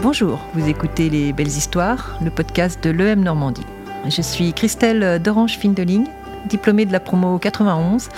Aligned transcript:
Bonjour, 0.00 0.38
vous 0.54 0.68
écoutez 0.68 1.10
Les 1.10 1.32
Belles 1.32 1.48
Histoires, 1.48 2.18
le 2.22 2.30
podcast 2.30 2.82
de 2.84 2.90
l'EM 2.90 3.20
Normandie. 3.20 3.66
Je 4.08 4.22
suis 4.22 4.52
Christelle 4.52 5.20
d'Orange 5.20 5.58
Findeling, 5.58 6.06
diplômée 6.48 6.86
de 6.86 6.92
la 6.92 7.00
promo 7.00 7.36
91, 7.38 8.08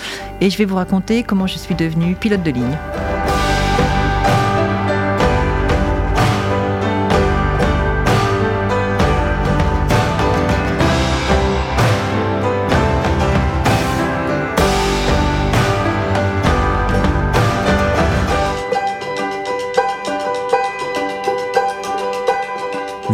et 0.42 0.50
je 0.50 0.58
vais 0.58 0.66
vous 0.66 0.76
raconter 0.76 1.22
comment 1.22 1.46
je 1.46 1.56
suis 1.56 1.74
devenue 1.74 2.16
pilote 2.16 2.42
de 2.42 2.50
ligne. 2.50 2.76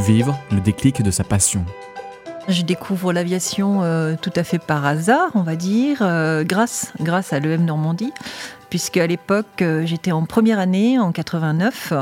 Vivre 0.07 0.39
le 0.53 0.61
déclic 0.61 1.03
de 1.03 1.11
sa 1.11 1.25
passion. 1.25 1.65
Je 2.47 2.63
découvre 2.63 3.13
l'aviation 3.13 3.83
euh, 3.83 4.15
tout 4.21 4.31
à 4.37 4.45
fait 4.45 4.61
par 4.61 4.87
hasard, 4.87 5.33
on 5.35 5.43
va 5.43 5.57
dire, 5.57 5.99
euh, 6.01 6.45
grâce, 6.45 6.93
grâce 7.01 7.33
à 7.33 7.41
l'EM 7.41 7.65
Normandie, 7.65 8.13
puisque 8.71 8.99
à 8.99 9.09
l'époque 9.09 9.63
euh, 9.63 9.85
j'étais 9.85 10.13
en 10.13 10.25
première 10.25 10.61
année, 10.61 11.01
en 11.01 11.11
89, 11.11 11.93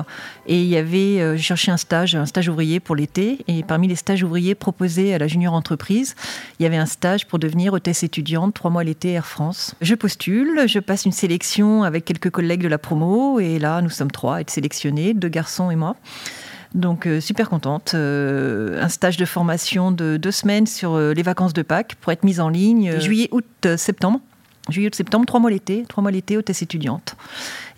et 0.47 0.61
il 0.61 0.67
y 0.67 0.77
avait, 0.77 1.39
je 1.39 1.43
cherchais 1.43 1.71
un 1.71 1.79
stage, 1.79 2.15
un 2.15 2.27
stage 2.27 2.51
ouvrier 2.51 2.79
pour 2.79 2.95
l'été, 2.95 3.39
et 3.49 3.63
parmi 3.63 3.89
les 3.89 3.97
stages 3.97 4.23
ouvriers 4.23 4.55
proposés 4.55 5.15
à 5.15 5.19
la 5.19 5.27
junior 5.27 5.55
entreprise, 5.55 6.15
il 6.59 6.65
y 6.65 6.67
avait 6.67 6.77
un 6.77 6.85
stage 6.85 7.27
pour 7.27 7.39
devenir 7.39 7.73
hôtesse 7.73 8.03
étudiante, 8.03 8.53
trois 8.53 8.71
mois 8.71 8.85
l'été 8.85 9.13
Air 9.13 9.25
France. 9.25 9.77
Je 9.81 9.95
postule, 9.95 10.65
je 10.67 10.79
passe 10.79 11.07
une 11.07 11.13
sélection 11.13 11.85
avec 11.85 12.05
quelques 12.05 12.29
collègues 12.29 12.65
de 12.65 12.69
la 12.69 12.77
promo, 12.77 13.41
et 13.41 13.59
là 13.59 13.81
nous 13.81 13.89
sommes 13.89 14.11
trois 14.11 14.37
à 14.37 14.41
être 14.43 14.51
sélectionnés, 14.51 15.15
deux 15.15 15.31
garçons 15.31 15.71
et 15.71 15.77
moi. 15.77 15.97
Donc 16.75 17.07
euh, 17.07 17.21
super 17.21 17.49
contente. 17.49 17.93
Euh, 17.95 18.83
un 18.83 18.89
stage 18.89 19.17
de 19.17 19.25
formation 19.25 19.93
de 19.93 20.17
deux 20.17 20.33
semaines 20.33 20.67
sur 20.67 20.95
euh, 20.95 21.15
les 21.15 21.23
vacances 21.23 21.53
de 21.53 21.63
Pâques 21.63 21.95
pour 22.01 22.13
être 22.13 22.25
mise 22.25 22.41
en 22.41 22.49
ligne 22.49 22.99
juillet, 22.99 23.29
août, 23.31 23.45
septembre. 23.77 24.21
Juillet, 24.71 24.89
août, 24.89 24.95
septembre, 24.95 25.27
trois 25.27 25.41
mois 25.41 25.51
l'été, 25.51 25.85
trois 25.89 26.03
mois 26.03 26.11
l'été, 26.11 26.37
hôtesse 26.37 26.63
étudiante. 26.63 27.17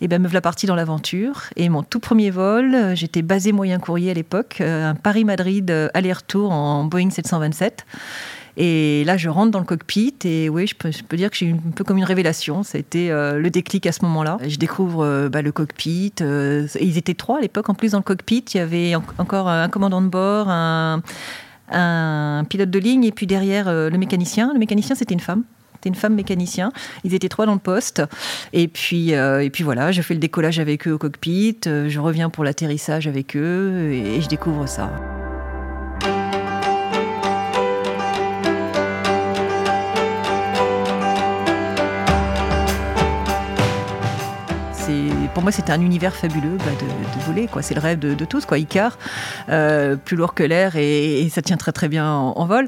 Et 0.01 0.07
ben 0.07 0.21
me 0.21 0.27
voilà 0.27 0.41
partie 0.41 0.65
dans 0.65 0.75
l'aventure. 0.75 1.43
Et 1.57 1.69
mon 1.69 1.83
tout 1.83 1.99
premier 1.99 2.31
vol, 2.31 2.95
j'étais 2.95 3.21
basé 3.21 3.51
moyen 3.51 3.77
courrier 3.77 4.09
à 4.09 4.13
l'époque, 4.13 4.61
un 4.61 4.95
Paris-Madrid 4.95 5.69
aller-retour 5.93 6.51
en 6.51 6.85
Boeing 6.85 7.09
727. 7.09 7.85
Et 8.59 9.03
là, 9.05 9.17
je 9.17 9.29
rentre 9.29 9.51
dans 9.51 9.59
le 9.59 9.65
cockpit 9.65 10.15
et 10.25 10.49
oui, 10.49 10.65
je 10.65 10.73
peux, 10.75 11.15
dire 11.15 11.29
que 11.29 11.37
j'ai 11.37 11.45
eu 11.45 11.53
un 11.53 11.71
peu 11.75 11.83
comme 11.83 11.97
une 11.99 12.03
révélation. 12.03 12.63
Ça 12.63 12.77
a 12.77 12.79
été 12.79 13.11
euh, 13.11 13.37
le 13.37 13.51
déclic 13.51 13.85
à 13.85 13.91
ce 13.91 14.03
moment-là. 14.05 14.39
Je 14.45 14.57
découvre 14.57 15.05
euh, 15.05 15.29
bah, 15.29 15.43
le 15.43 15.51
cockpit. 15.51 16.13
Euh, 16.21 16.67
ils 16.81 16.97
étaient 16.97 17.13
trois 17.13 17.37
à 17.37 17.41
l'époque. 17.41 17.69
En 17.69 17.75
plus, 17.75 17.91
dans 17.91 17.99
le 17.99 18.03
cockpit, 18.03 18.43
il 18.55 18.57
y 18.57 18.59
avait 18.59 18.95
encore 18.95 19.47
un 19.47 19.69
commandant 19.69 20.01
de 20.01 20.07
bord, 20.07 20.49
un, 20.49 21.03
un 21.71 22.43
pilote 22.49 22.71
de 22.71 22.79
ligne 22.79 23.03
et 23.03 23.11
puis 23.11 23.27
derrière 23.27 23.71
le 23.71 23.97
mécanicien. 23.97 24.51
Le 24.51 24.59
mécanicien, 24.59 24.95
c'était 24.95 25.13
une 25.13 25.19
femme. 25.19 25.43
C'était 25.75 25.89
une 25.89 25.95
femme 25.95 26.15
mécanicien. 26.15 26.71
Ils 27.03 27.13
étaient 27.13 27.29
trois 27.29 27.45
dans 27.45 27.53
le 27.53 27.59
poste. 27.59 28.01
Et 28.53 28.67
puis, 28.67 29.11
et 29.11 29.49
puis 29.53 29.63
voilà, 29.63 29.91
je 29.91 30.01
fais 30.01 30.15
le 30.15 30.19
décollage 30.19 30.57
avec 30.57 30.87
eux 30.87 30.93
au 30.93 30.97
cockpit. 30.97 31.59
je 31.63 31.99
reviens 31.99 32.31
pour 32.31 32.43
l'atterrissage 32.43 33.07
avec 33.07 33.35
eux 33.37 33.91
et 33.91 34.19
je 34.19 34.27
découvre 34.27 34.67
ça. 34.67 34.89
Moi, 45.47 45.53
c'était 45.53 45.71
un 45.71 45.79
univers 45.79 46.13
fabuleux 46.13 46.57
bah, 46.57 46.65
de, 46.77 47.21
voler. 47.21 47.47
Quoi. 47.47 47.61
C'est 47.61 47.73
le 47.73 47.79
rêve 47.79 47.99
de, 47.99 48.25
tous. 48.25 48.45
Quoi. 48.45 48.57
Icar, 48.57 48.97
euh, 49.47 49.95
plus 49.95 50.17
lourd 50.17 50.33
que 50.33 50.43
l'air 50.43 50.75
et, 50.75 51.29
ça 51.31 51.41
tient 51.41 51.55
très 51.55 51.71
très 51.71 51.87
bien 51.87 52.05
en, 52.05 52.45
vol. 52.45 52.67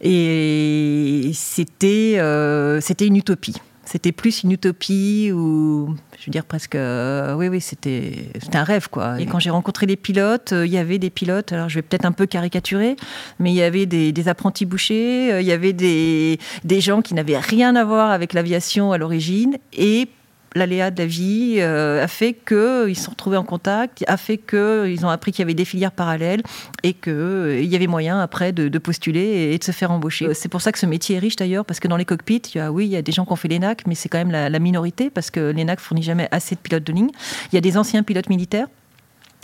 Et 0.00 1.30
c'était, 1.34 2.14
euh, 2.16 2.80
c'était 2.80 3.06
une 3.06 3.16
utopie. 3.16 3.56
C'était 3.84 4.12
plus 4.12 4.42
une 4.42 4.52
utopie 4.52 5.32
ou, 5.34 5.94
je 6.18 6.24
veux 6.24 6.32
dire 6.32 6.46
presque, 6.46 6.76
euh, 6.76 7.34
oui, 7.34 7.48
oui, 7.48 7.60
c'était, 7.60 8.30
c'était 8.40 8.56
un 8.56 8.64
rêve, 8.64 8.88
quoi. 8.88 9.20
Et 9.20 9.26
quand 9.26 9.38
j'ai 9.38 9.50
rencontré 9.50 9.84
des 9.84 9.96
pilotes, 9.96 10.54
il 10.56 10.72
y 10.72 10.78
avait 10.78 10.98
des 10.98 11.10
pilotes, 11.10 11.52
alors 11.52 11.68
je 11.68 11.74
vais 11.74 11.82
peut-être 11.82 12.06
un 12.06 12.12
peu 12.12 12.24
caricaturer, 12.24 12.96
mais 13.38 13.50
il 13.52 13.56
y 13.56 13.62
avait 13.62 13.84
des, 13.84 14.12
des 14.12 14.28
apprentis 14.28 14.64
bouchers, 14.64 15.40
il 15.42 15.46
y 15.46 15.52
avait 15.52 15.74
des, 15.74 16.38
des 16.64 16.80
gens 16.80 17.02
qui 17.02 17.12
n'avaient 17.12 17.36
rien 17.36 17.76
à 17.76 17.84
voir 17.84 18.10
avec 18.12 18.32
l'aviation 18.32 18.92
à 18.92 18.96
l'origine, 18.96 19.58
et 19.74 20.08
l'aléa 20.54 20.90
de 20.90 20.98
la 20.98 21.06
vie 21.06 21.56
euh, 21.58 22.02
a 22.02 22.08
fait 22.08 22.32
qu'ils 22.32 22.96
se 22.96 23.04
sont 23.04 23.10
retrouvés 23.10 23.36
en 23.36 23.44
contact, 23.44 24.04
a 24.06 24.16
fait 24.16 24.38
qu'ils 24.38 25.04
ont 25.04 25.08
appris 25.08 25.32
qu'il 25.32 25.40
y 25.40 25.42
avait 25.42 25.54
des 25.54 25.64
filières 25.64 25.92
parallèles 25.92 26.42
et 26.82 26.92
qu'il 26.92 27.12
euh, 27.12 27.62
y 27.62 27.76
avait 27.76 27.86
moyen 27.86 28.20
après 28.20 28.52
de, 28.52 28.78
postuler 28.78 29.52
et, 29.52 29.58
de 29.58 29.64
se 29.64 29.72
faire 29.72 29.90
embaucher. 29.90 30.34
C'est 30.34 30.48
pour 30.48 30.60
ça 30.60 30.72
que 30.72 30.78
ce 30.78 30.86
métier 30.86 31.16
est 31.16 31.20
riche 31.20 31.36
d'ailleurs, 31.36 31.64
parce 31.64 31.80
que 31.80 31.88
dans 31.88 31.96
les 31.96 32.04
cockpits, 32.04 32.42
y 32.54 32.58
a, 32.58 32.70
oui, 32.70 32.86
il 32.86 32.92
y 32.92 32.96
a 32.96 33.02
des 33.02 33.12
gens 33.12 33.24
qui 33.24 33.32
ont 33.32 33.36
fait 33.36 33.48
l'ENAC, 33.48 33.86
mais 33.86 33.94
c'est 33.94 34.08
quand 34.08 34.18
même 34.18 34.30
la, 34.30 34.48
la 34.48 34.58
minorité, 34.58 35.10
parce 35.10 35.30
que 35.30 35.52
l'ENAC 35.52 35.80
fournit 35.80 36.02
jamais 36.02 36.28
assez 36.30 36.54
de 36.54 36.60
pilotes 36.60 36.84
de 36.84 36.92
ligne. 36.92 37.10
Il 37.52 37.54
y 37.54 37.58
a 37.58 37.60
des 37.60 37.76
anciens 37.76 38.02
pilotes 38.02 38.28
militaires 38.28 38.68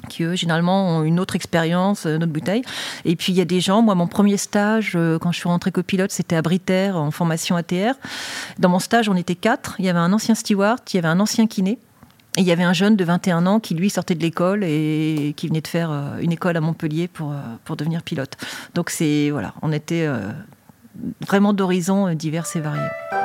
qui 0.09 0.25
eux 0.25 0.35
généralement 0.35 0.89
ont 0.89 1.03
une 1.03 1.21
autre 1.21 1.37
expérience, 1.37 2.07
euh, 2.07 2.19
notre 2.19 2.33
bouteille. 2.33 2.63
Et 3.05 3.17
puis 3.17 3.33
il 3.33 3.37
y 3.37 3.41
a 3.41 3.45
des 3.45 3.61
gens, 3.61 3.83
moi 3.83 3.95
mon 3.95 4.07
premier 4.07 4.37
stage 4.37 4.93
euh, 4.95 5.19
quand 5.19 5.33
je 5.33 5.39
suis 5.39 5.49
rentrée 5.49 5.73
copilote, 5.73 6.11
c'était 6.11 6.37
à 6.37 6.43
Britair 6.43 6.97
en 6.97 7.11
formation 7.11 7.57
ATR. 7.57 7.95
Dans 8.59 8.69
mon 8.69 8.79
stage, 8.79 9.09
on 9.09 9.17
était 9.17 9.35
quatre. 9.35 9.77
Il 9.79 9.85
y 9.85 9.89
avait 9.89 9.99
un 9.99 10.13
ancien 10.13 10.35
steward, 10.35 10.81
il 10.93 10.97
y 10.97 10.99
avait 10.99 11.09
un 11.09 11.21
ancien 11.21 11.47
kiné. 11.47 11.79
Et 12.37 12.43
il 12.43 12.47
y 12.47 12.53
avait 12.53 12.63
un 12.63 12.73
jeune 12.73 12.95
de 12.95 13.05
21 13.05 13.45
ans 13.47 13.59
qui, 13.59 13.75
lui, 13.75 13.91
sortait 13.91 14.15
de 14.15 14.23
l'école 14.23 14.63
et 14.63 15.35
qui 15.37 15.49
venait 15.49 15.61
de 15.61 15.67
faire 15.67 15.91
euh, 15.91 16.19
une 16.21 16.31
école 16.31 16.57
à 16.57 16.61
Montpellier 16.61 17.09
pour, 17.09 17.35
pour 17.65 17.77
devenir 17.77 18.05
pilote. 18.05 18.37
Donc, 18.75 18.91
c'est, 18.91 19.31
voilà, 19.31 19.55
on 19.63 19.73
était 19.73 20.09
vraiment 21.27 21.53
d'horizons 21.53 22.15
divers 22.15 22.47
et 22.55 22.61
variés. 22.61 23.20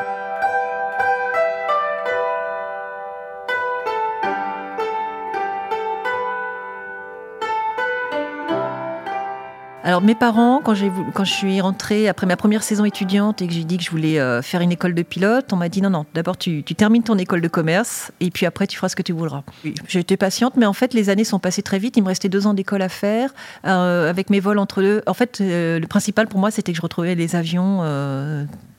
Alors 9.85 10.01
mes 10.01 10.15
parents, 10.15 10.61
quand, 10.63 10.73
quand 11.13 11.25
je 11.25 11.31
suis 11.31 11.61
rentrée 11.61 12.07
après 12.07 12.25
ma 12.25 12.35
première 12.35 12.63
saison 12.63 12.85
étudiante 12.85 13.43
et 13.43 13.47
que 13.47 13.53
j'ai 13.53 13.63
dit 13.63 13.77
que 13.77 13.83
je 13.83 13.91
voulais 13.91 14.19
euh, 14.19 14.41
faire 14.41 14.61
une 14.61 14.71
école 14.71 14.95
de 14.95 15.03
pilote, 15.03 15.53
on 15.53 15.57
m'a 15.57 15.69
dit 15.69 15.79
non, 15.79 15.91
non, 15.91 16.07
d'abord 16.15 16.39
tu, 16.39 16.63
termines 16.63 17.03
ton 17.03 17.19
école 17.19 17.39
de 17.39 17.47
commerce 17.47 18.11
et 18.19 18.31
puis 18.31 18.47
après 18.47 18.65
tu 18.65 18.77
feras 18.77 18.89
ce 18.89 18.95
que 18.95 19.03
tu 19.03 19.13
voudras. 19.13 19.43
J'ai 19.87 19.99
été 19.99 20.17
patiente, 20.17 20.55
mais 20.57 20.65
en 20.65 20.73
fait 20.73 20.95
les 20.95 21.11
années 21.11 21.23
sont 21.23 21.37
passées 21.37 21.61
très 21.61 21.77
vite. 21.77 21.97
Il 21.97 22.01
me 22.01 22.07
restait 22.07 22.29
deux 22.29 22.47
ans 22.47 22.55
d'école 22.55 22.81
à 22.81 22.89
faire 22.89 23.31
euh, 23.67 24.09
avec 24.09 24.31
mes 24.31 24.39
vols 24.39 24.57
entre 24.57 24.81
deux. 24.81 25.03
En 25.05 25.13
fait, 25.13 25.39
euh, 25.39 25.77
le 25.79 25.85
principal 25.85 26.27
pour 26.27 26.39
moi, 26.39 26.49
c'était 26.49 26.71
que 26.71 26.77
je 26.77 26.81
retrouvais 26.81 27.13
les 27.13 27.35
avions 27.35 27.83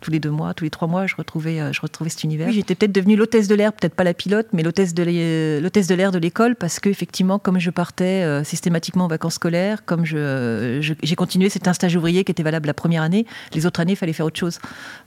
tous 0.01 0.11
les 0.11 0.21
deux 0.21 0.31
mois, 0.31 0.55
tous 0.55 0.65
les 0.65 0.71
trois 0.71 0.87
mois, 0.87 1.07
je 1.07 1.17
retrouvais, 1.17 1.73
je 1.73 1.81
retrouvais 1.81 2.11
cet 2.11 2.23
univers. 2.23 2.53
J'étais 2.53 2.75
peut-être 2.75 2.93
devenue 2.93 3.17
l'hôtesse 3.17 3.49
de 3.49 3.55
l'air, 3.55 3.73
peut-être 3.73 3.95
pas 3.95 4.05
la 4.05 4.15
pilote, 4.15 4.47
mais 4.53 4.63
l'hôtesse 4.63 4.95
de 4.95 5.03
l'air 5.03 6.13
de 6.13 6.19
l'école, 6.19 6.55
parce 6.55 6.79
que 6.79 6.89
effectivement, 6.89 7.39
comme 7.39 7.59
je 7.59 7.71
partais 7.71 8.23
euh, 8.23 8.45
systématiquement 8.45 9.07
en 9.07 9.09
vacances 9.09 9.35
scolaires, 9.35 9.85
comme 9.85 10.05
je, 10.05 10.81
j'ai 11.03 11.17
continué, 11.17 11.49
c'était 11.49 11.69
un 11.69 11.73
stage 11.73 11.97
ouvrier 11.97 12.25
qui 12.25 12.33
était 12.33 12.43
valable 12.43 12.67
la 12.67 12.75
première 12.75 13.03
année. 13.03 13.27
Les 13.53 13.67
autres 13.67 13.81
années, 13.81 13.93
il 13.93 13.97
fallait 13.97 14.13
faire 14.13 14.27
autre 14.27 14.39
chose. 14.39 14.59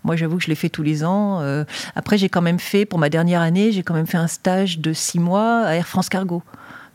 Moi, 0.03 0.16
j'avoue 0.16 0.38
que 0.38 0.44
je 0.44 0.47
l'ai 0.47 0.55
fait 0.55 0.69
tous 0.69 0.83
les 0.83 1.03
ans. 1.03 1.41
Euh. 1.41 1.63
après, 1.95 2.17
j'ai 2.17 2.29
quand 2.29 2.41
même 2.41 2.59
fait, 2.59 2.85
pour 2.85 3.00
ma 3.00 3.09
dernière 3.09 3.41
année, 3.41 3.72
j'ai 3.72 3.83
quand 3.83 3.94
même 3.94 4.07
fait 4.07 4.17
un 4.17 4.27
stage 4.27 4.79
de 4.79 4.94
six 4.94 5.19
mois 5.19 5.66
à 5.66 5.73
Air 5.75 5.88
France 5.88 6.09
Cargo 6.09 6.44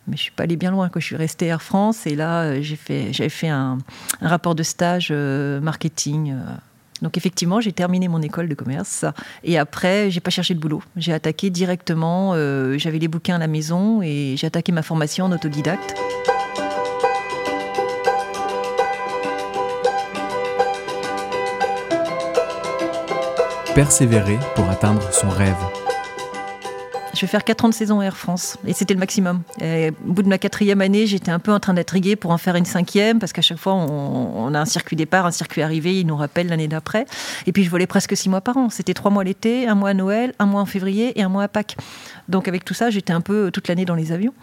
mais 0.06 0.19
je 0.19 0.22
suis 0.25 0.32
pas 0.32 0.43
allée 0.43 0.56
bien 0.56 0.71
loin. 0.71 0.91
Je 0.94 1.00
suis 1.00 1.16
restée 1.16 1.47
Air 1.47 1.62
France 1.62 2.06
et 2.06 2.15
là, 2.15 2.60
j'ai 2.60 2.77
fait, 2.77 3.10
j'avais 3.15 3.31
fait 3.31 3.49
un, 3.49 3.78
rapport 4.21 4.55
de 4.55 4.62
stage 4.62 5.11
marketing. 5.11 6.34
Donc 7.03 7.19
effectivement, 7.19 7.61
j'ai 7.61 7.72
terminé 7.72 8.09
mon 8.09 8.22
école 8.22 8.49
de 8.49 8.55
commerce 8.55 9.05
et 9.43 9.59
après, 9.59 10.11
j'ai 10.11 10.21
pas 10.21 10.31
cherché 10.31 10.55
de 10.55 10.59
boulot. 10.59 10.82
J'ai 10.97 11.12
attaqué 11.12 11.50
directement. 11.50 12.32
Euh, 12.34 12.78
j'avais 12.78 12.99
les 12.99 13.09
bouquins 13.09 13.37
à 13.37 13.38
la 13.38 13.47
maison 13.47 14.00
et 14.03 14.34
j'ai 14.38 14.47
attaqué 14.47 14.72
ma 14.72 14.82
formation 14.82 15.26
en 15.26 15.32
autodidacte. 15.32 15.94
Persévérer 23.75 24.38
pour 24.55 24.71
atteindre 24.71 25.03
son 25.12 25.29
rêve. 25.29 25.56
Je 27.12 27.21
vais 27.23 27.26
faire 27.26 27.43
4 27.43 27.65
ans 27.65 27.69
de 27.69 27.75
saison 27.75 28.00
Air 28.00 28.17
France. 28.17 28.56
Et 28.69 28.73
c'était 28.73 28.94
le 28.94 29.00
maximum. 29.00 29.43
au 29.61 30.12
bout 30.12 30.23
de 30.23 30.29
ma 30.29 30.38
quatrième 30.38 30.81
année, 30.81 31.09
j'étais 31.09 31.32
un 31.32 31.41
peu 31.41 31.53
en 31.53 31.59
train 31.59 31.75
d'intriguer 31.75 32.15
pour 32.15 32.31
en 32.31 32.38
faire 32.38 32.55
une 32.55 32.67
cinquième, 32.67 33.19
parce 33.19 33.32
qu'à 33.32 33.43
chaque 33.43 33.59
fois, 33.59 33.75
on, 33.75 34.55
a 34.55 34.61
un 34.61 34.65
circuit 34.65 34.94
départ, 34.94 35.26
un 35.26 35.32
circuit 35.32 35.62
arrivé, 35.62 35.99
il 35.99 36.06
nous 36.06 36.17
rappelle 36.17 36.47
l'année 36.49 36.69
d'après. 36.69 37.05
Et 37.47 37.53
puis, 37.53 37.65
je 37.65 37.71
volais 37.71 37.88
presque 37.88 38.17
6 38.17 38.29
mois 38.29 38.41
par 38.41 38.56
an. 38.59 38.71
C'était 38.71 38.94
3 38.94 39.11
mois 39.11 39.25
l'été, 39.25 39.67
un 39.67 39.75
mois 39.75 39.91
à 39.91 39.94
Noël, 39.94 40.35
un 40.38 40.47
mois 40.47 40.61
en 40.61 40.67
février 40.67 41.19
et 41.19 41.25
un 41.25 41.29
mois 41.29 41.43
à 41.43 41.49
Pâques. 41.49 41.77
Donc, 42.29 42.47
avec 42.47 42.65
tout 42.65 42.75
ça, 42.75 42.91
j'étais 42.91 43.12
un 43.12 43.20
peu 43.20 43.50
toute 43.50 43.67
l'année 43.67 43.85
dans 43.85 43.97
les 43.97 44.12
avions. 44.12 44.35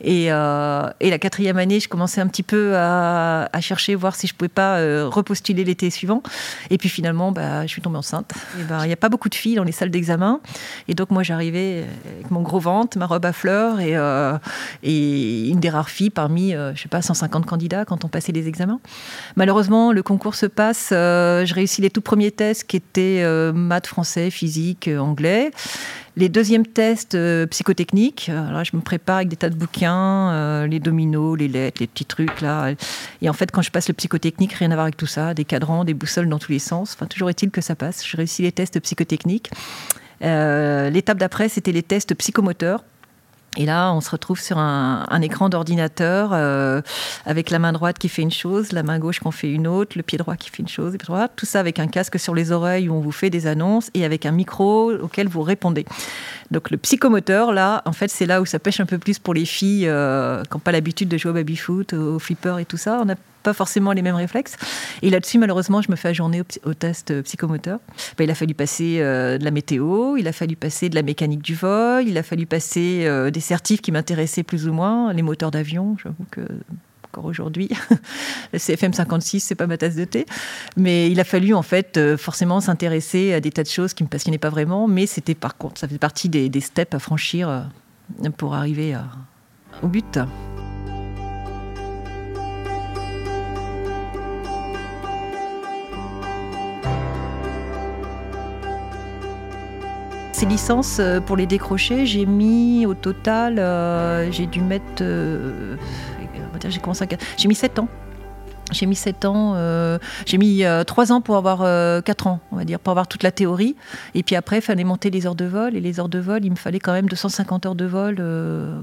Et, 0.00 0.26
euh, 0.30 0.90
et, 1.00 1.10
la 1.10 1.18
quatrième 1.18 1.56
année, 1.56 1.80
je 1.80 1.88
commençais 1.88 2.20
un 2.20 2.26
petit 2.26 2.42
peu 2.42 2.76
à, 2.76 3.48
chercher, 3.60 3.94
voir 3.94 4.14
si 4.14 4.26
je 4.26 4.34
pouvais 4.34 4.48
pas 4.48 4.78
euh, 4.78 5.08
repostuler 5.08 5.64
l'été 5.64 5.88
suivant. 5.90 6.22
Et 6.70 6.78
puis 6.78 6.88
finalement, 6.88 7.32
bah, 7.32 7.62
je 7.62 7.68
suis 7.68 7.80
tombée 7.80 7.96
enceinte. 7.96 8.32
Bah, 8.68 8.80
il 8.82 8.88
n'y 8.88 8.92
a 8.92 8.96
pas 8.98 9.08
beaucoup 9.08 9.28
de 9.28 9.34
filles 9.34 9.54
dans 9.54 9.64
les 9.64 9.72
salles 9.72 9.90
d'examen. 9.90 10.40
Et 10.88 10.94
donc 10.94 11.10
moi, 11.10 11.22
j'arrivais 11.22 11.84
avec 12.14 12.30
mon 12.30 12.42
gros 12.42 12.60
ventre, 12.60 12.98
ma 12.98 13.06
robe 13.06 13.24
à 13.24 13.32
fleurs 13.32 13.80
et, 13.80 13.96
euh, 13.96 14.36
et 14.82 15.48
une 15.48 15.60
des 15.60 15.70
rares 15.70 15.88
filles 15.88 16.10
parmi, 16.10 16.52
je 16.52 16.80
sais 16.80 16.88
pas, 16.88 17.00
150 17.00 17.46
candidats 17.46 17.84
quand 17.84 18.04
on 18.04 18.08
passait 18.08 18.32
les 18.32 18.48
examens. 18.48 18.80
Malheureusement, 19.36 19.92
le 19.92 20.02
concours 20.02 20.34
se 20.34 20.46
passe. 20.46 20.88
je 20.90 21.54
réussis 21.54 21.80
les 21.80 21.90
tout 21.90 22.02
premiers 22.02 22.30
tests 22.30 22.64
qui 22.64 22.76
étaient 22.76 23.24
maths, 23.54 23.86
français, 23.86 24.30
physique, 24.30 24.90
anglais. 24.98 25.50
Les 26.18 26.30
deuxièmes 26.30 26.66
tests 26.66 27.14
euh, 27.14 27.44
psychotechniques, 27.46 28.30
alors 28.30 28.64
je 28.64 28.74
me 28.74 28.80
prépare 28.80 29.16
avec 29.16 29.28
des 29.28 29.36
tas 29.36 29.50
de 29.50 29.54
bouquins, 29.54 30.32
euh, 30.32 30.66
les 30.66 30.80
dominos, 30.80 31.36
les 31.36 31.46
lettres, 31.46 31.76
les 31.80 31.86
petits 31.86 32.06
trucs 32.06 32.40
là. 32.40 32.72
Et 33.20 33.28
en 33.28 33.34
fait, 33.34 33.50
quand 33.50 33.60
je 33.60 33.70
passe 33.70 33.88
le 33.88 33.94
psychotechnique, 33.94 34.54
rien 34.54 34.70
à 34.70 34.74
voir 34.74 34.84
avec 34.84 34.96
tout 34.96 35.06
ça, 35.06 35.34
des 35.34 35.44
cadrans, 35.44 35.84
des 35.84 35.92
boussoles 35.92 36.30
dans 36.30 36.38
tous 36.38 36.52
les 36.52 36.58
sens. 36.58 36.94
Enfin, 36.94 37.04
toujours 37.04 37.28
est-il 37.28 37.50
que 37.50 37.60
ça 37.60 37.76
passe. 37.76 38.06
Je 38.06 38.16
réussis 38.16 38.40
les 38.40 38.52
tests 38.52 38.80
psychotechniques. 38.80 39.50
Euh, 40.22 40.88
l'étape 40.88 41.18
d'après, 41.18 41.50
c'était 41.50 41.72
les 41.72 41.82
tests 41.82 42.14
psychomoteurs. 42.14 42.82
Et 43.56 43.64
là, 43.64 43.92
on 43.92 44.00
se 44.00 44.10
retrouve 44.10 44.40
sur 44.40 44.58
un, 44.58 45.20
écran 45.22 45.48
d'ordinateur 45.48 46.30
euh, 46.32 46.82
avec 47.24 47.50
la 47.50 47.58
main 47.58 47.72
droite 47.72 47.98
qui 47.98 48.08
fait 48.08 48.22
une 48.22 48.30
chose, 48.30 48.72
la 48.72 48.82
main 48.82 48.98
gauche 48.98 49.20
qui 49.20 49.26
en 49.26 49.30
fait 49.30 49.50
une 49.50 49.66
autre, 49.66 49.96
le 49.96 50.02
pied 50.02 50.18
droit 50.18 50.36
qui 50.36 50.50
fait 50.50 50.62
une 50.62 50.68
chose, 50.68 50.96
tout 51.36 51.46
ça 51.46 51.60
avec 51.60 51.78
un 51.78 51.86
casque 51.86 52.18
sur 52.18 52.34
les 52.34 52.52
oreilles 52.52 52.88
où 52.88 52.94
on 52.94 53.00
vous 53.00 53.12
fait 53.12 53.30
des 53.30 53.46
annonces 53.46 53.90
et 53.94 54.04
avec 54.04 54.26
un 54.26 54.32
micro 54.32 54.92
auquel 54.92 55.28
vous 55.28 55.42
répondez. 55.42 55.86
Donc 56.50 56.70
le 56.70 56.76
psychomoteur, 56.76 57.52
là, 57.52 57.82
en 57.86 57.92
fait, 57.92 58.08
c'est 58.08 58.26
là 58.26 58.40
où 58.40 58.46
ça 58.46 58.58
pêche 58.58 58.80
un 58.80 58.86
peu 58.86 58.98
plus 58.98 59.18
pour 59.18 59.34
les 59.34 59.46
filles 59.46 59.88
euh, 59.88 60.42
qui 60.42 60.54
n'ont 60.54 60.60
pas 60.60 60.72
l'habitude 60.72 61.08
de 61.08 61.16
jouer 61.16 61.30
au 61.30 61.34
baby-foot, 61.34 61.94
au 61.94 62.18
flipper 62.18 62.58
et 62.60 62.64
tout 62.64 62.76
ça. 62.76 63.04
Pas 63.46 63.54
forcément 63.54 63.92
les 63.92 64.02
mêmes 64.02 64.16
réflexes. 64.16 64.56
Et 65.02 65.10
là-dessus, 65.10 65.38
malheureusement, 65.38 65.80
je 65.80 65.88
me 65.88 65.94
fais 65.94 66.08
ajourner 66.08 66.42
au, 66.64 66.74
test 66.74 67.12
euh, 67.12 67.22
psychomoteur. 67.22 67.78
Ben, 68.18 68.24
il 68.24 68.30
a 68.32 68.34
fallu 68.34 68.54
passer 68.54 68.96
euh, 68.98 69.38
de 69.38 69.44
la 69.44 69.52
météo, 69.52 70.16
il 70.16 70.26
a 70.26 70.32
fallu 70.32 70.56
passer 70.56 70.88
de 70.88 70.96
la 70.96 71.02
mécanique 71.02 71.42
du 71.42 71.54
vol, 71.54 72.08
il 72.08 72.18
a 72.18 72.24
fallu 72.24 72.44
passer 72.44 73.04
euh, 73.06 73.30
des 73.30 73.38
certifs 73.38 73.82
qui 73.82 73.92
m'intéressaient 73.92 74.42
plus 74.42 74.66
ou 74.66 74.72
moins, 74.72 75.12
les 75.12 75.22
moteurs 75.22 75.52
d'avion. 75.52 75.96
J'avoue 76.02 76.26
que 76.32 76.40
aujourd'hui. 77.18 77.70
le 78.52 78.58
CFM 78.58 78.92
56, 78.92 79.40
c'est 79.40 79.54
pas 79.54 79.68
ma 79.68 79.78
tasse 79.78 79.94
de 79.94 80.04
thé. 80.04 80.26
Mais 80.76 81.08
il 81.08 81.20
a 81.20 81.24
fallu, 81.24 81.54
en 81.54 81.62
fait, 81.62 81.98
forcément 82.16 82.60
s'intéresser 82.60 83.32
à 83.32 83.40
des 83.40 83.52
tas 83.52 83.62
de 83.62 83.68
choses 83.68 83.94
qui 83.94 84.02
me 84.02 84.08
passionnaient 84.08 84.36
pas 84.36 84.50
vraiment. 84.50 84.86
Mais 84.86 85.06
c'était, 85.06 85.36
par 85.36 85.56
contre, 85.56 85.80
ça 85.80 85.86
faisait 85.86 85.98
partie 85.98 86.28
des, 86.28 86.60
steps 86.60 86.94
à 86.94 86.98
franchir 86.98 87.70
pour 88.36 88.54
arriver 88.54 88.98
au 89.82 89.88
but. 89.88 90.18
Ces 100.36 100.44
licences, 100.44 100.98
euh, 101.00 101.18
pour 101.18 101.34
les 101.34 101.46
décrocher, 101.46 102.04
j'ai 102.04 102.26
mis 102.26 102.84
au 102.84 102.92
total, 102.92 103.58
euh, 103.58 104.30
j'ai 104.30 104.44
dû 104.44 104.60
mettre. 104.60 105.00
Euh, 105.00 105.76
j'ai 106.68 106.78
commencé. 106.78 107.06
J'ai 107.38 107.48
mis 107.48 107.54
7 107.54 107.78
ans. 107.78 107.88
J'ai 108.70 108.84
mis 108.84 108.96
7 108.96 109.24
ans, 109.24 109.56
j'ai 110.26 110.36
mis 110.36 110.62
3 110.86 111.12
ans 111.12 111.22
pour 111.22 111.36
avoir 111.36 112.02
4 112.02 112.26
ans, 112.26 112.40
on 112.52 112.56
va 112.56 112.64
dire, 112.64 112.80
pour 112.80 112.90
avoir 112.90 113.06
toute 113.08 113.22
la 113.22 113.30
théorie. 113.30 113.76
Et 114.14 114.22
puis 114.22 114.36
après, 114.36 114.58
il 114.58 114.60
fallait 114.60 114.84
monter 114.84 115.08
les 115.08 115.26
heures 115.26 115.36
de 115.36 115.46
vol. 115.46 115.74
Et 115.74 115.80
les 115.80 116.00
heures 116.00 116.10
de 116.10 116.18
vol, 116.18 116.44
il 116.44 116.50
me 116.50 116.56
fallait 116.56 116.80
quand 116.80 116.92
même 116.92 117.08
250 117.08 117.64
heures 117.64 117.74
de 117.74 117.86
vol 117.86 118.16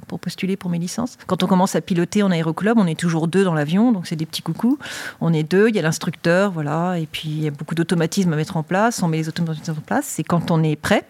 pour 0.07 0.19
postuler 0.19 0.57
pour 0.57 0.71
mes 0.71 0.79
licences. 0.79 1.19
Quand 1.27 1.43
on 1.43 1.47
commence 1.47 1.75
à 1.75 1.81
piloter 1.81 2.23
en 2.23 2.31
aéroclub, 2.31 2.79
on 2.79 2.87
est 2.87 2.99
toujours 2.99 3.27
deux 3.27 3.43
dans 3.43 3.53
l'avion, 3.53 3.91
donc 3.91 4.07
c'est 4.07 4.15
des 4.15 4.25
petits 4.25 4.41
coucous. 4.41 4.79
On 5.21 5.31
est 5.33 5.43
deux, 5.43 5.69
il 5.69 5.75
y 5.75 5.79
a 5.79 5.83
l'instructeur, 5.83 6.51
voilà. 6.51 6.97
Et 6.97 7.05
puis 7.05 7.29
il 7.29 7.43
y 7.43 7.47
a 7.47 7.51
beaucoup 7.51 7.75
d'automatismes 7.75 8.33
à 8.33 8.37
mettre 8.37 8.57
en 8.57 8.63
place. 8.63 9.03
On 9.03 9.07
met 9.07 9.17
les 9.17 9.29
automatismes 9.29 9.75
en 9.77 9.81
place. 9.81 10.05
C'est 10.07 10.23
quand 10.23 10.49
on 10.49 10.63
est 10.63 10.77
prêt 10.77 11.05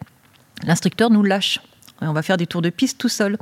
l'instructeur 0.65 1.10
nous 1.10 1.24
lâche. 1.24 1.60
On 2.01 2.13
va 2.13 2.21
faire 2.21 2.38
des 2.38 2.48
tours 2.48 2.62
de 2.62 2.69
piste 2.69 2.98
tout 2.98 3.10
seul. 3.10 3.38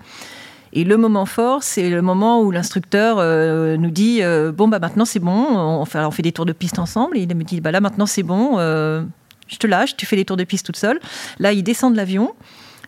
Et 0.74 0.84
le 0.84 0.96
moment 0.96 1.26
fort, 1.26 1.64
c'est 1.64 1.90
le 1.90 2.02
moment 2.02 2.42
où 2.42 2.52
l'instructeur 2.52 3.18
euh, 3.20 3.76
nous 3.76 3.92
dit 3.92 4.20
euh, 4.22 4.52
bon 4.52 4.70
bah 4.70 4.80
maintenant 4.80 5.04
c'est 5.04 5.20
bon, 5.20 5.58
on 5.58 5.84
fait, 5.84 6.00
on 6.00 6.12
fait 6.12 6.22
des 6.22 6.32
tours 6.32 6.46
de 6.46 6.54
piste 6.54 6.80
ensemble. 6.80 7.18
Et 7.18 7.22
il 7.22 7.36
me 7.36 7.44
dit 7.44 7.60
bah 7.60 7.72
là 7.72 7.82
maintenant 7.82 8.06
c'est 8.06 8.24
bon, 8.24 8.58
euh, 8.58 9.04
je 9.48 9.58
te 9.58 9.68
lâche, 9.68 9.98
tu 9.98 10.06
fais 10.06 10.16
des 10.16 10.24
tours 10.24 10.38
de 10.38 10.46
piste 10.46 10.66
toute 10.66 10.78
seule. 10.78 11.00
Là 11.40 11.52
il 11.52 11.64
descend 11.64 11.92
de 11.92 11.98
l'avion 11.98 12.34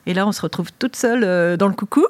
et 0.05 0.13
là, 0.13 0.27
on 0.27 0.31
se 0.31 0.41
retrouve 0.41 0.69
toute 0.77 0.95
seule 0.95 1.23
euh, 1.23 1.55
dans 1.55 1.67
le 1.67 1.73
coucou. 1.73 2.05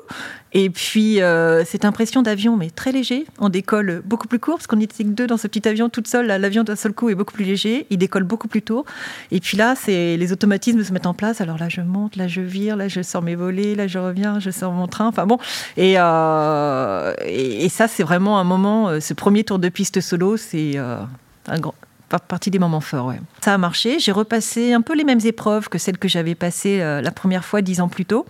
Et 0.53 0.69
puis, 0.69 1.21
euh, 1.21 1.63
cette 1.65 1.85
impression 1.85 2.21
d'avion, 2.21 2.57
mais 2.57 2.69
très 2.69 2.91
léger. 2.91 3.25
On 3.39 3.49
décolle 3.49 4.01
beaucoup 4.05 4.27
plus 4.27 4.39
court, 4.39 4.55
parce 4.55 4.67
qu'on 4.67 4.79
était 4.79 5.03
que 5.03 5.09
deux 5.09 5.27
dans 5.27 5.37
ce 5.37 5.47
petit 5.47 5.67
avion, 5.67 5.89
toute 5.89 6.07
seule. 6.07 6.27
L'avion 6.27 6.63
d'un 6.63 6.75
seul 6.75 6.93
coup 6.93 7.09
est 7.09 7.15
beaucoup 7.15 7.33
plus 7.33 7.45
léger. 7.45 7.85
Il 7.89 7.97
décolle 7.97 8.23
beaucoup 8.23 8.47
plus 8.47 8.61
tôt. 8.61 8.85
Et 9.31 9.39
puis 9.39 9.57
là, 9.57 9.75
c'est 9.75 10.17
les 10.17 10.31
automatismes 10.31 10.83
se 10.83 10.93
mettent 10.93 11.07
en 11.07 11.13
place. 11.13 11.41
Alors 11.41 11.57
là, 11.57 11.69
je 11.69 11.81
monte, 11.81 12.15
là, 12.15 12.27
je 12.27 12.41
vire, 12.41 12.75
là, 12.75 12.87
je 12.87 13.01
sors 13.01 13.21
mes 13.21 13.35
volets, 13.35 13.75
là, 13.75 13.87
je 13.87 13.99
reviens, 13.99 14.39
je 14.39 14.49
sors 14.49 14.71
mon 14.71 14.87
train. 14.87 15.07
Enfin 15.07 15.25
bon. 15.25 15.37
Et, 15.77 15.95
euh, 15.97 17.13
et, 17.25 17.65
et, 17.65 17.69
ça, 17.69 17.87
c'est 17.87 18.03
vraiment 18.03 18.39
un 18.39 18.43
moment. 18.43 18.99
Ce 18.99 19.13
premier 19.13 19.43
tour 19.43 19.59
de 19.59 19.69
piste 19.69 20.01
solo, 20.01 20.37
c'est 20.37 20.77
un 20.77 21.59
grand 21.59 21.75
partie 22.19 22.51
des 22.51 22.59
moments 22.59 22.81
forts. 22.81 23.13
Ça 23.41 23.53
a 23.53 23.57
marché. 23.57 23.99
J'ai 23.99 24.11
repassé 24.11 24.73
un 24.73 24.81
peu 24.81 24.95
les 24.95 25.03
mêmes 25.03 25.19
épreuves 25.23 25.69
que 25.69 25.77
celles 25.77 25.97
que 25.97 26.07
j'avais 26.07 26.35
passées 26.35 26.81
euh, 26.81 27.01
la 27.01 27.11
première 27.11 27.45
fois 27.45 27.61
dix 27.61 27.81
ans 27.81 27.89
plus 27.89 28.05
tôt. 28.05 28.25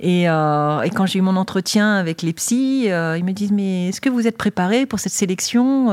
Et, 0.00 0.28
euh, 0.28 0.82
et 0.82 0.90
quand 0.90 1.06
j'ai 1.06 1.20
eu 1.20 1.22
mon 1.22 1.36
entretien 1.36 1.94
avec 1.94 2.22
les 2.22 2.32
psys, 2.32 2.90
euh, 2.90 3.16
ils 3.16 3.24
me 3.24 3.32
disent 3.32 3.52
Mais 3.52 3.88
est-ce 3.88 4.00
que 4.00 4.10
vous 4.10 4.26
êtes 4.26 4.36
préparé 4.36 4.86
pour 4.86 5.00
cette 5.00 5.12
sélection 5.12 5.90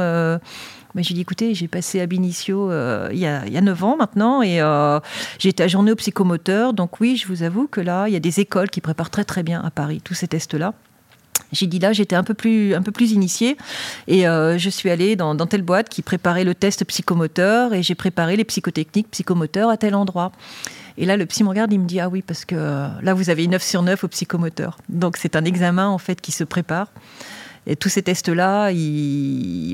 mais 0.95 1.03
j'ai 1.03 1.13
dit, 1.13 1.21
écoutez, 1.21 1.53
j'ai 1.53 1.67
passé 1.67 2.01
à 2.01 2.07
Binicio 2.07 2.71
il, 3.11 3.19
y 3.19 3.27
a, 3.27 3.61
9 3.61 3.83
ans 3.83 3.95
maintenant 3.95 4.41
et 4.41 4.59
j'ai 5.37 5.49
été 5.49 5.61
ajournée 5.61 5.91
au 5.91 5.95
psychomoteur. 5.95 6.73
Donc 6.73 6.99
oui, 6.99 7.15
je 7.15 7.27
vous 7.27 7.43
avoue 7.43 7.67
que 7.67 7.79
là, 7.79 8.07
il 8.07 8.13
y 8.13 8.15
a 8.15 8.19
des 8.19 8.39
écoles 8.39 8.71
qui 8.71 8.81
préparent 8.81 9.11
très 9.11 9.23
très 9.23 9.43
bien 9.43 9.61
à 9.61 9.69
Paris 9.69 10.01
tous 10.03 10.15
ces 10.15 10.27
tests-là. 10.27 10.73
J'ai 11.51 11.67
dit 11.67 11.79
là, 11.79 11.93
j'étais 11.93 12.15
un 12.15 12.23
peu 12.23 12.33
plus, 12.33 12.73
un 12.75 12.81
peu 12.81 12.91
plus 12.91 13.11
initiée 13.11 13.57
et 14.07 14.27
euh, 14.27 14.57
je 14.57 14.69
suis 14.69 14.89
allée 14.89 15.15
dans, 15.15 15.35
telle 15.47 15.61
boîte 15.61 15.89
qui 15.89 16.01
préparait 16.01 16.43
le 16.43 16.55
test 16.55 16.85
psychomoteur 16.85 17.73
et 17.73 17.83
j'ai 17.83 17.95
préparé 17.95 18.35
les 18.35 18.43
psychotechniques 18.43 19.09
psychomoteurs 19.11 19.69
à 19.69 19.77
tel 19.77 19.95
endroit. 19.95 20.31
Et 20.97 21.05
là, 21.05 21.15
le 21.15 21.25
psy 21.25 21.43
me 21.43 21.49
regarde, 21.49 21.71
il 21.71 21.79
me 21.79 21.87
dit 21.87 21.99
ah 21.99 22.09
oui 22.09 22.21
parce 22.21 22.45
que 22.45 22.55
euh, 22.57 22.87
là 23.01 23.13
vous 23.13 23.29
avez 23.29 23.47
9 23.47 23.63
sur 23.63 23.81
9 23.81 24.03
au 24.03 24.07
psychomoteur. 24.09 24.77
Donc 24.89 25.17
c'est 25.17 25.35
un 25.35 25.45
examen 25.45 25.87
en 25.87 25.97
fait 25.97 26.21
qui 26.21 26.31
se 26.31 26.43
prépare. 26.43 26.87
Tous 27.75 27.89
ces 27.89 28.01
tests-là, 28.01 28.71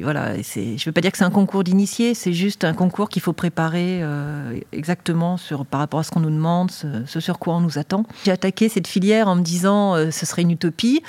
voilà, 0.03 0.35
je 0.35 0.59
ne 0.59 0.85
veux 0.85 0.91
pas 0.91 1.01
dire 1.01 1.11
que 1.11 1.17
c'est 1.17 1.23
un 1.23 1.29
concours 1.29 1.63
d'initié, 1.63 2.13
c'est 2.13 2.33
juste 2.33 2.63
un 2.63 2.73
concours 2.73 3.09
qu'il 3.09 3.21
faut 3.21 3.33
préparer 3.33 3.99
euh, 4.01 4.59
exactement 4.71 5.37
sur, 5.37 5.65
par 5.65 5.79
rapport 5.79 5.99
à 5.99 6.03
ce 6.03 6.11
qu'on 6.11 6.19
nous 6.19 6.29
demande, 6.29 6.71
ce, 6.71 7.19
sur 7.19 7.39
quoi 7.39 7.55
on 7.55 7.61
nous 7.61 7.77
attend. 7.77 8.05
J'ai 8.25 8.31
attaqué 8.31 8.69
cette 8.69 8.87
filière 8.87 9.27
en 9.27 9.35
me 9.35 9.41
disant 9.41 9.95
euh, 9.95 10.11
ce 10.11 10.25
serait 10.25 10.41
une 10.41 10.51
utopie. 10.51 11.01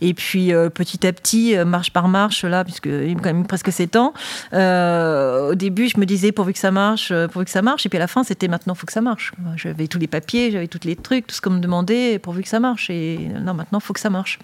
Et 0.00 0.14
puis 0.14 0.52
euh, 0.52 0.70
petit 0.70 1.06
à 1.06 1.12
petit, 1.12 1.56
marche 1.64 1.92
par 1.92 2.08
marche, 2.08 2.44
là, 2.44 2.64
puisque 2.64 2.86
il 2.86 3.16
quand 3.16 3.32
même 3.32 3.46
presque 3.46 3.72
7 3.72 3.96
ans, 3.96 4.12
au 4.52 5.54
début, 5.54 5.88
je 5.88 5.98
me 5.98 6.06
disais 6.06 6.32
pourvu 6.32 6.52
que 6.52 6.58
ça 6.58 6.70
marche, 6.70 7.12
pourvu 7.32 7.44
que 7.44 7.50
ça 7.50 7.62
marche. 7.62 7.86
Et 7.86 7.88
puis 7.88 7.96
à 7.96 8.00
la 8.00 8.06
fin, 8.06 8.24
c'était 8.24 8.48
maintenant, 8.48 8.74
il 8.74 8.78
faut 8.78 8.86
que 8.86 8.92
ça 8.92 9.00
marche. 9.00 9.32
J'avais 9.56 9.88
tous 9.88 9.98
les 9.98 10.06
papiers, 10.06 10.50
j'avais 10.50 10.68
tous 10.68 10.84
les 10.84 10.96
trucs, 10.96 11.26
tout 11.26 11.34
ce 11.34 11.40
qu'on 11.40 11.50
me 11.50 11.60
demandait, 11.60 12.18
pourvu 12.18 12.42
que 12.42 12.48
ça 12.48 12.60
marche. 12.60 12.90
Et 12.90 13.18
non, 13.40 13.54
maintenant, 13.54 13.78
il 13.78 13.84
faut 13.84 13.92
que 13.92 14.00
ça 14.00 14.10
marche. 14.10 14.38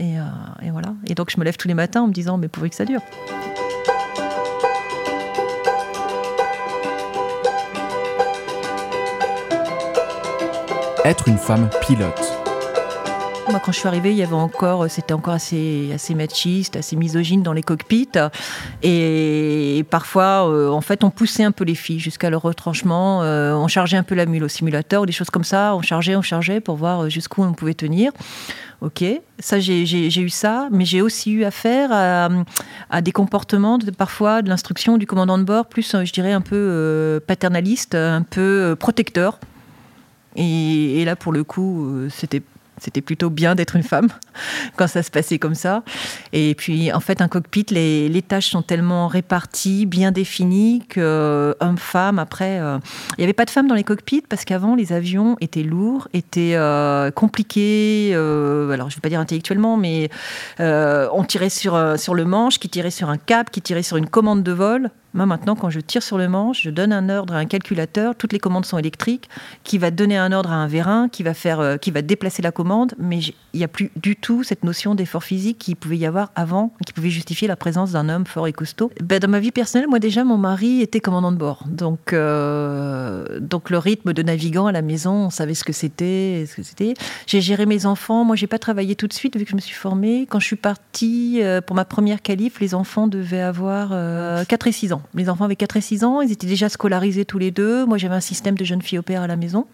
Euh, 0.00 0.20
et, 0.62 0.70
voilà. 0.70 0.94
Et 1.06 1.14
donc 1.14 1.30
je 1.30 1.38
me 1.38 1.44
lève 1.44 1.56
tous 1.56 1.68
les 1.68 1.74
matins 1.74 2.02
en 2.02 2.08
me 2.08 2.12
disant, 2.12 2.36
mais 2.36 2.48
pourvu 2.48 2.70
que 2.70 2.76
ça 2.76 2.84
dure. 2.84 3.00
Être 11.04 11.28
une 11.28 11.38
femme 11.38 11.68
pilote. 11.86 12.34
Moi, 13.50 13.60
quand 13.62 13.72
je 13.72 13.78
suis 13.78 13.88
arrivée, 13.88 14.10
il 14.10 14.16
y 14.16 14.22
avait 14.22 14.32
encore, 14.32 14.88
c'était 14.88 15.12
encore 15.12 15.34
assez, 15.34 15.90
assez 15.94 16.14
machiste, 16.14 16.76
assez 16.76 16.96
misogyne 16.96 17.42
dans 17.42 17.52
les 17.52 17.62
cockpits. 17.62 18.08
Et, 18.82 19.84
parfois, 19.90 20.48
euh, 20.48 20.70
en 20.70 20.80
fait, 20.80 21.04
on 21.04 21.10
poussait 21.10 21.44
un 21.44 21.52
peu 21.52 21.64
les 21.64 21.74
filles 21.74 22.00
jusqu'à 22.00 22.30
leur 22.30 22.40
retranchement. 22.40 23.22
Euh, 23.22 23.52
on 23.54 23.68
chargeait 23.68 23.98
un 23.98 24.02
peu 24.02 24.14
la 24.14 24.24
mule 24.24 24.44
au 24.44 24.48
simulateur 24.48 25.02
ou 25.02 25.06
des 25.06 25.12
choses 25.12 25.28
comme 25.28 25.44
ça. 25.44 25.76
On 25.76 25.82
chargeait, 25.82 26.16
on 26.16 26.22
chargeait 26.22 26.60
pour 26.60 26.76
voir 26.76 27.10
jusqu'où 27.10 27.42
on 27.42 27.52
pouvait 27.52 27.74
tenir. 27.74 28.12
Ok, 28.80 29.04
ça 29.38 29.60
j'ai 29.60 30.20
eu 30.20 30.28
ça, 30.28 30.68
mais 30.70 30.84
j'ai 30.84 31.00
aussi 31.00 31.32
eu 31.32 31.44
affaire 31.44 31.90
à, 31.92 33.00
des 33.00 33.12
comportements 33.12 33.78
parfois 33.96 34.42
de 34.42 34.48
l'instruction 34.48 34.98
du 34.98 35.06
commandant 35.06 35.38
de 35.38 35.44
bord, 35.44 35.66
plus 35.66 35.96
je 36.04 36.12
dirais 36.12 36.32
un 36.32 36.40
peu 36.40 36.56
euh, 36.56 37.20
paternaliste, 37.20 37.94
un 37.94 38.22
peu 38.22 38.40
euh, 38.40 38.76
protecteur. 38.76 39.38
Et, 40.36 41.04
là 41.04 41.16
pour 41.16 41.32
le 41.32 41.44
coup, 41.44 41.86
euh, 41.86 42.08
c'était 42.10 42.42
C'était 42.78 43.00
plutôt 43.00 43.30
bien 43.30 43.54
d'être 43.54 43.76
une 43.76 43.82
femme 43.82 44.08
quand 44.76 44.86
ça 44.86 45.02
se 45.02 45.10
passait 45.10 45.38
comme 45.38 45.54
ça. 45.54 45.82
Et 46.32 46.54
puis, 46.54 46.92
en 46.92 47.00
fait, 47.00 47.20
un 47.20 47.28
cockpit, 47.28 47.66
les, 47.70 48.22
tâches 48.26 48.50
sont 48.50 48.62
tellement 48.62 49.06
réparties, 49.06 49.86
bien 49.86 50.10
définies, 50.10 50.82
que 50.88 51.00
euh, 51.00 51.54
homme-femme, 51.60 52.18
après, 52.18 52.58
euh, 52.60 52.78
il 53.10 53.20
n'y 53.20 53.24
avait 53.24 53.32
pas 53.32 53.44
de 53.44 53.50
femmes 53.50 53.68
dans 53.68 53.74
les 53.74 53.84
cockpits 53.84 54.24
parce 54.28 54.44
qu'avant, 54.44 54.74
les 54.74 54.92
avions 54.92 55.36
étaient 55.40 55.62
lourds, 55.62 56.08
étaient 56.12 56.54
euh, 56.54 57.10
compliqués. 57.10 58.12
alors, 58.14 58.90
je 58.90 58.94
ne 58.94 58.96
vais 58.96 59.02
pas 59.02 59.08
dire 59.08 59.20
intellectuellement, 59.20 59.76
mais 59.76 60.10
on 60.58 61.24
tirait 61.24 61.50
sur, 61.50 61.98
sur 61.98 62.14
le 62.14 62.24
manche, 62.24 62.58
qui 62.58 62.68
tirait 62.68 62.90
sur 62.90 63.10
un 63.10 63.18
cap, 63.18 63.50
qui 63.50 63.62
tirait 63.62 63.82
sur 63.82 63.96
une 63.96 64.08
commande 64.08 64.42
de 64.42 64.52
vol. 64.52 64.90
Moi, 65.14 65.26
maintenant, 65.26 65.54
quand 65.54 65.70
je 65.70 65.80
tire 65.80 66.02
sur 66.02 66.18
le 66.18 66.28
manche, 66.28 66.62
je 66.62 66.70
donne 66.70 66.92
un 66.92 67.08
ordre 67.08 67.34
à 67.34 67.38
un 67.38 67.46
calculateur. 67.46 68.14
Toutes 68.16 68.32
les 68.32 68.38
commandes 68.38 68.66
sont 68.66 68.78
électriques, 68.78 69.28
qui 69.62 69.78
va 69.78 69.90
donner 69.90 70.18
un 70.18 70.32
ordre 70.32 70.50
à 70.50 70.56
un 70.56 70.66
vérin, 70.66 71.08
qui 71.08 71.22
va 71.22 71.34
faire, 71.34 71.78
qui 71.80 71.90
va 71.90 72.02
déplacer 72.02 72.42
la 72.42 72.52
commande. 72.52 72.94
Mais 72.98 73.20
il 73.54 73.58
n'y 73.58 73.64
a 73.64 73.68
plus 73.68 73.90
du 73.96 74.16
tout 74.16 74.42
cette 74.42 74.64
notion 74.64 74.94
d'effort 74.94 75.22
physique 75.22 75.58
qui 75.58 75.74
pouvait 75.74 75.96
y 75.96 76.06
avoir 76.06 76.32
avant, 76.34 76.72
qui 76.84 76.92
pouvait 76.92 77.10
justifier 77.10 77.48
la 77.48 77.56
présence 77.56 77.92
d'un 77.92 78.08
homme 78.08 78.26
fort 78.26 78.48
et 78.48 78.52
costaud. 78.52 78.90
Ben, 79.02 79.20
dans 79.20 79.28
ma 79.28 79.40
vie 79.40 79.52
personnelle, 79.52 79.88
moi 79.88 80.00
déjà, 80.00 80.24
mon 80.24 80.36
mari 80.36 80.82
était 80.82 81.00
commandant 81.00 81.32
de 81.32 81.36
bord. 81.36 81.64
Donc, 81.68 82.12
euh, 82.12 83.38
donc 83.40 83.70
le 83.70 83.78
rythme 83.78 84.12
de 84.12 84.22
navigant 84.22 84.66
à 84.66 84.72
la 84.72 84.82
maison, 84.82 85.26
on 85.26 85.30
savait 85.30 85.54
ce 85.54 85.64
que 85.64 85.72
c'était. 85.72 86.46
J'ai 87.26 87.40
géré 87.40 87.66
mes 87.66 87.86
enfants. 87.86 88.24
Moi, 88.24 88.36
j'ai 88.36 88.46
pas 88.46 88.58
travaillé 88.58 88.96
tout 88.96 89.06
de 89.06 89.12
suite 89.12 89.36
vu 89.36 89.44
que 89.44 89.50
je 89.50 89.56
me 89.56 89.60
suis 89.60 89.74
formée. 89.74 90.26
Quand 90.28 90.40
je 90.40 90.46
suis 90.46 90.56
partie 90.56 91.40
euh, 91.42 91.60
pour 91.60 91.76
ma 91.76 91.84
première 91.84 92.22
qualif, 92.22 92.60
les 92.60 92.74
enfants 92.74 93.06
devaient 93.06 93.40
avoir 93.40 93.90
4 93.90 93.94
euh, 93.94 94.44
et 94.66 94.72
6 94.72 94.92
ans. 94.92 95.02
Les 95.14 95.28
enfants 95.28 95.44
avaient 95.44 95.56
4 95.56 95.76
et 95.76 95.80
6 95.80 96.04
ans. 96.04 96.20
Ils 96.20 96.32
étaient 96.32 96.46
déjà 96.46 96.68
scolarisés 96.68 97.24
tous 97.24 97.38
les 97.38 97.50
deux. 97.50 97.84
Moi, 97.86 97.98
j'avais 97.98 98.14
un 98.14 98.20
système 98.20 98.56
de 98.56 98.64
jeunes 98.64 98.82
filles 98.82 98.98
au 98.98 99.02
père 99.02 99.22
à 99.22 99.26
la 99.26 99.36
maison 99.36 99.66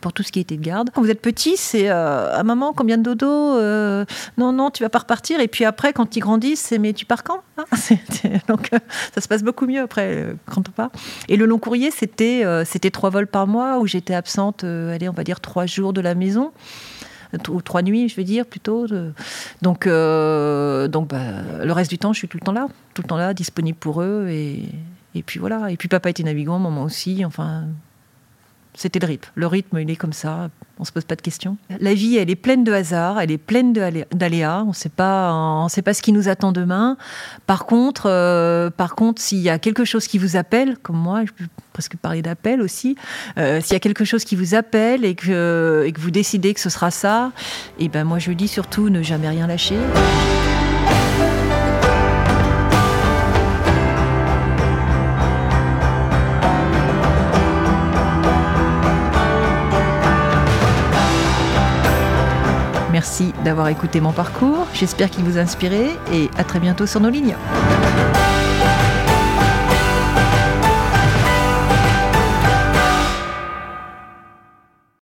pour 0.00 0.12
tout 0.12 0.22
ce 0.22 0.32
qui 0.32 0.40
était 0.40 0.56
de 0.56 0.62
garde. 0.62 0.90
Quand 0.94 1.02
vous 1.02 1.10
êtes 1.10 1.20
petit, 1.20 1.56
c'est 1.56 1.90
euh, 1.90 2.34
à 2.34 2.42
maman 2.42 2.72
combien 2.72 2.96
de 2.96 3.02
dodo 3.02 3.26
euh, 3.26 4.04
Non, 4.38 4.52
non, 4.52 4.70
tu 4.70 4.82
vas 4.82 4.88
pas 4.88 5.00
repartir. 5.00 5.40
Et 5.40 5.48
puis 5.48 5.64
après, 5.64 5.92
quand 5.92 6.16
ils 6.16 6.20
grandissent, 6.20 6.60
c'est 6.60 6.78
mais 6.78 6.92
tu 6.92 7.04
pars 7.04 7.22
quand 7.22 7.42
hein? 7.58 7.64
Donc 8.48 8.72
euh, 8.72 8.78
ça 9.14 9.20
se 9.20 9.28
passe 9.28 9.42
beaucoup 9.42 9.66
mieux 9.66 9.80
après 9.80 10.34
quand 10.46 10.68
on 10.68 10.72
part. 10.72 10.90
Et 11.28 11.36
le 11.36 11.44
long 11.44 11.58
courrier, 11.58 11.90
c'était 11.90 12.44
c'était 12.64 12.90
trois 12.90 13.10
vols 13.10 13.26
par 13.26 13.46
mois 13.46 13.78
où 13.78 13.86
j'étais 13.86 14.14
absente, 14.14 14.64
allez, 14.64 15.08
on 15.08 15.12
va 15.12 15.24
dire 15.24 15.40
trois 15.40 15.66
jours 15.66 15.92
de 15.92 16.00
la 16.00 16.14
maison 16.14 16.52
ou 17.48 17.62
trois 17.62 17.82
nuits, 17.82 18.08
je 18.08 18.16
vais 18.16 18.24
dire 18.24 18.46
plutôt. 18.46 18.86
Donc, 19.62 19.86
donc 19.86 21.08
bah, 21.08 21.64
le 21.64 21.72
reste 21.72 21.90
du 21.90 21.98
temps, 21.98 22.12
je 22.12 22.18
suis 22.18 22.28
tout 22.28 22.38
le 22.40 22.44
temps 22.44 22.52
là, 22.52 22.68
tout 22.94 23.02
le 23.02 23.08
temps 23.08 23.16
là, 23.16 23.34
disponible 23.34 23.78
pour 23.78 24.02
eux. 24.02 24.26
Et, 24.28 24.64
et 25.14 25.22
puis 25.22 25.38
voilà. 25.38 25.70
Et 25.70 25.76
puis 25.76 25.88
papa 25.88 26.10
était 26.10 26.22
navigant, 26.22 26.58
maman 26.58 26.82
aussi. 26.84 27.24
Enfin, 27.24 27.64
c'était 28.80 28.98
le 28.98 29.06
rythme. 29.06 29.30
Le 29.34 29.46
rythme, 29.46 29.78
il 29.78 29.90
est 29.90 29.96
comme 29.96 30.14
ça. 30.14 30.48
On 30.78 30.84
se 30.84 30.92
pose 30.92 31.04
pas 31.04 31.14
de 31.14 31.20
questions. 31.20 31.58
La 31.80 31.92
vie, 31.92 32.16
elle 32.16 32.30
est 32.30 32.36
pleine 32.36 32.64
de 32.64 32.72
hasards, 32.72 33.20
elle 33.20 33.30
est 33.30 33.36
pleine 33.36 33.74
d'aléas. 33.74 34.62
On 34.64 34.68
ne 34.68 34.72
sait 34.72 34.88
pas, 34.88 35.34
on 35.34 35.68
sait 35.68 35.82
pas 35.82 35.92
ce 35.92 36.00
qui 36.00 36.12
nous 36.12 36.30
attend 36.30 36.50
demain. 36.50 36.96
Par 37.46 37.66
contre, 37.66 38.04
euh, 38.06 38.70
par 38.70 38.94
contre, 38.94 39.20
s'il 39.20 39.40
y 39.40 39.50
a 39.50 39.58
quelque 39.58 39.84
chose 39.84 40.06
qui 40.06 40.16
vous 40.16 40.36
appelle, 40.36 40.78
comme 40.78 40.96
moi, 40.96 41.26
je 41.26 41.32
peux 41.32 41.44
presque 41.74 41.96
parler 41.96 42.22
d'appel 42.22 42.62
aussi. 42.62 42.96
Euh, 43.36 43.60
s'il 43.60 43.74
y 43.74 43.76
a 43.76 43.80
quelque 43.80 44.06
chose 44.06 44.24
qui 44.24 44.34
vous 44.34 44.54
appelle 44.54 45.04
et 45.04 45.14
que, 45.14 45.84
et 45.86 45.92
que 45.92 46.00
vous 46.00 46.10
décidez 46.10 46.54
que 46.54 46.60
ce 46.60 46.70
sera 46.70 46.90
ça, 46.90 47.32
et 47.78 47.84
eh 47.84 47.88
ben 47.88 48.04
moi 48.04 48.18
je 48.18 48.32
dis 48.32 48.48
surtout 48.48 48.88
ne 48.88 49.02
jamais 49.02 49.28
rien 49.28 49.46
lâcher. 49.46 49.76
D'avoir 63.44 63.68
écouté 63.68 64.00
mon 64.00 64.12
parcours. 64.12 64.66
J'espère 64.74 65.10
qu'il 65.10 65.24
vous 65.24 65.38
a 65.38 65.40
et 66.12 66.30
à 66.36 66.44
très 66.44 66.60
bientôt 66.60 66.86
sur 66.86 67.00
nos 67.00 67.10
lignes. 67.10 67.36